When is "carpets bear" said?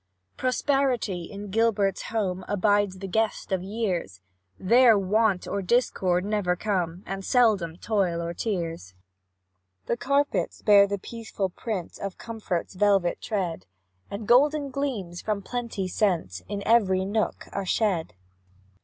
9.95-10.87